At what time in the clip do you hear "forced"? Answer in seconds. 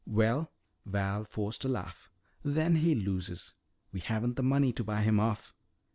1.25-1.63